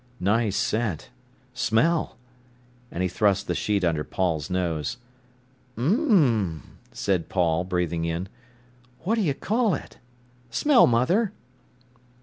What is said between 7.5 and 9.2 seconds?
breathing in. "What